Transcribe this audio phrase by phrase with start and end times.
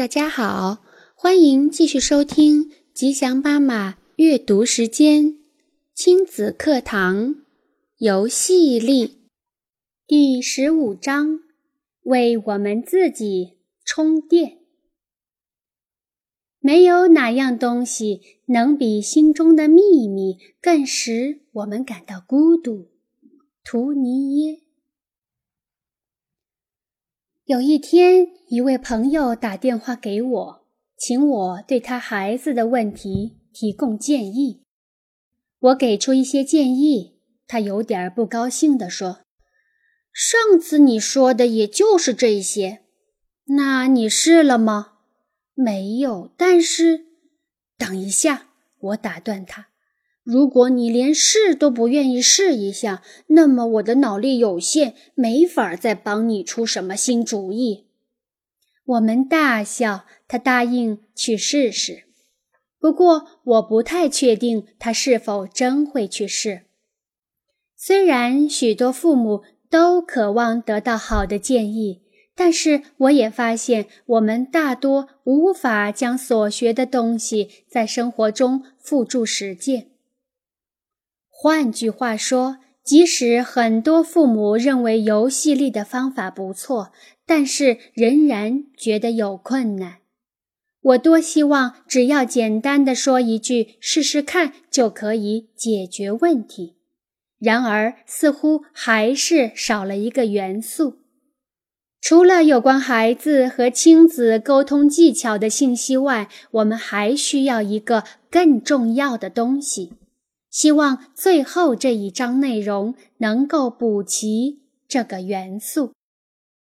[0.00, 0.82] 大家好，
[1.14, 5.36] 欢迎继续收听吉祥妈妈阅读时间
[5.92, 7.34] 亲子课堂
[7.98, 9.18] 游戏力
[10.06, 11.40] 第十五章：
[12.04, 14.60] 为我们自己充电。
[16.60, 22.88] 没有哪样东西能比心中的秘密更使我们感到孤独。
[23.62, 24.60] 图尼耶。
[27.50, 30.64] 有一天，一位朋友打电话给我，
[30.96, 34.62] 请我对他孩子的问题提供建议。
[35.58, 39.22] 我给出一些建议，他有点不高兴地说
[40.14, 42.84] ：“上次你说的也就是这些，
[43.46, 44.98] 那你试了吗
[45.52, 47.06] ？”“没有。”但是，
[47.76, 49.70] 等一下，我打断他。
[50.30, 57.88] 如果你连试都不愿意试一下，那么我的脑力有限，没法再帮你出什么新主意。
[58.84, 62.04] 我们大笑，他答应去试试。
[62.78, 66.62] 不过我不太确定他是否真会去试。
[67.74, 72.02] 虽然许多父母都渴望得到好的建议，
[72.36, 79.89] 但是我也发现我们大多无法将所学的东西在生活中付诸实践。
[81.42, 86.92] 换句话说，即使很多父母认为游戏力的方法不错，
[87.24, 90.00] 但是仍然觉得有困难。
[90.82, 96.76] 我多希望只要简单的说一句“试试看”就可以解决问题。
[97.38, 100.98] 然而，似乎还是少了一个元素。
[102.02, 109.94] 除了有关孩子和亲子沟通技巧的信息外，我们还需要一个更重要的东西。
[110.50, 115.92] 希望最后这一章内容能够补齐这个元素。